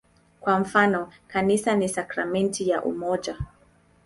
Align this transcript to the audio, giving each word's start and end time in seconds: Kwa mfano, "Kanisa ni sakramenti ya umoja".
Kwa 0.41 0.59
mfano, 0.59 1.09
"Kanisa 1.27 1.75
ni 1.75 1.89
sakramenti 1.89 2.69
ya 2.69 2.83
umoja". 2.83 3.35